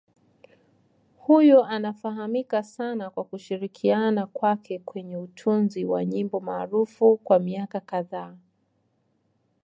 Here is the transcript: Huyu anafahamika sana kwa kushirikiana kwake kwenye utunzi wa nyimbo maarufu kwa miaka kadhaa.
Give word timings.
Huyu 1.17 1.63
anafahamika 1.63 2.63
sana 2.63 3.09
kwa 3.09 3.23
kushirikiana 3.23 4.27
kwake 4.27 4.79
kwenye 4.79 5.17
utunzi 5.17 5.85
wa 5.85 6.05
nyimbo 6.05 6.39
maarufu 6.39 7.17
kwa 7.17 7.39
miaka 7.39 7.79
kadhaa. 7.79 8.35